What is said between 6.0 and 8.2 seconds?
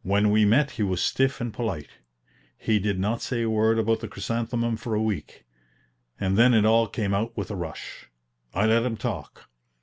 and then it all came out with a rush.